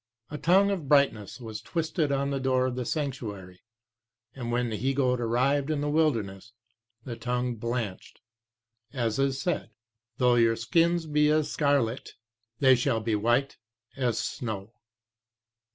a 0.31 0.37
tongue 0.39 0.71
of 0.71 0.89
brightness 0.89 1.39
was 1.39 1.61
twisted 1.61 2.11
on 2.11 2.31
the 2.31 2.39
door 2.39 2.65
of 2.65 2.75
the 2.75 2.87
Sanctuary, 2.87 3.61
and 4.33 4.51
when 4.51 4.71
the 4.71 4.75
he 4.75 4.95
goat 4.95 5.21
arrived 5.21 5.67
p. 5.67 5.73
132 5.73 5.73
in 5.75 5.81
the 5.81 5.89
wilderness 5.95 6.53
the 7.03 7.15
tongue 7.15 7.55
blanched, 7.55 8.19
as 8.93 9.19
is 9.19 9.39
said, 9.39 9.69
"Though 10.17 10.33
your 10.37 10.55
sins 10.55 11.05
be 11.05 11.29
as 11.29 11.51
scarlet, 11.51 12.15
they 12.57 12.73
shall 12.75 12.99
be 12.99 13.13
white 13.13 13.57
as 13.95 14.17
snow." 14.17 14.73